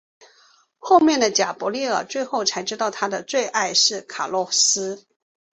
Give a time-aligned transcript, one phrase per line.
[0.79, 5.05] 后来贾柏莉儿最后才知道她的最爱是卡洛斯。